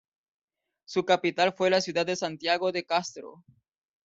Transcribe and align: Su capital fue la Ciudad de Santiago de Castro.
Su 0.85 1.05
capital 1.05 1.53
fue 1.53 1.69
la 1.69 1.79
Ciudad 1.79 2.07
de 2.07 2.15
Santiago 2.15 2.71
de 2.71 2.83
Castro. 2.85 3.43